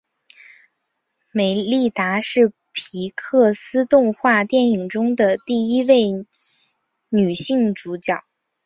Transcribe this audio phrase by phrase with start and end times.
[1.31, 6.05] 梅莉达是皮克斯动画电影中的第一位
[7.09, 8.23] 女性主角。